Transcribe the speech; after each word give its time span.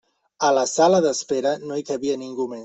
A 0.47 0.47
la 0.57 0.63
sala 0.71 1.01
d'espera 1.07 1.53
no 1.67 1.79
hi 1.83 1.87
cabia 1.91 2.19
ningú 2.25 2.51
més. 2.57 2.59